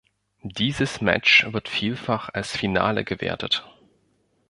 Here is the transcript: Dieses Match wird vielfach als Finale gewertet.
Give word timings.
Dieses 0.57 0.99
Match 1.01 1.45
wird 1.53 1.69
vielfach 1.69 2.29
als 2.33 2.57
Finale 2.57 3.03
gewertet. 3.03 3.69